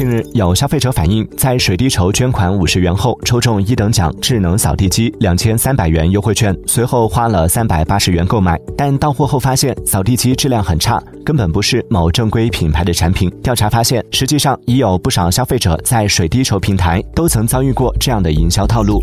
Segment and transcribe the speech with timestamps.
[0.00, 8.58] 近日有消费者反映在水滴筹捐款五十元后抽中一等奖智能扫地机两千三百元优惠券随后花了三百八十元购买。
[8.76, 13.30] 但到货后发现扫地机质量很差根本不是某正规品牌的产品。
[13.42, 19.02] 调查发现实际上已有不少消费者在水滴筹平台都曾遭遇过这样的营销套路。